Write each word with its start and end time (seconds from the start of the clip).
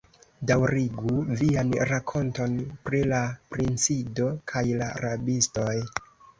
Daŭrigu 0.51 1.11
vian 1.41 1.73
rakonton 1.91 2.57
pri 2.89 3.03
la 3.13 3.21
princido 3.53 4.33
kaj 4.55 4.67
la 4.83 4.91
rabistoj. 5.07 5.73